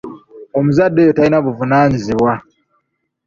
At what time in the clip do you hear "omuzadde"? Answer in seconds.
0.57-0.99